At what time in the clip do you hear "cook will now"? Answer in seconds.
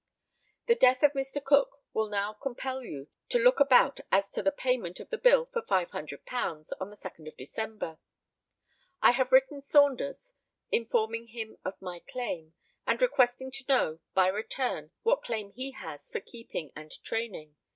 1.43-2.33